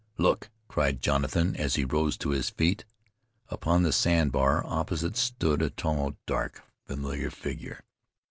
[0.17, 2.85] "Look!" cried Jonathan as he rose to his feet.
[3.49, 7.83] Upon the sand bar opposite stood a tall, dark, familiar figure.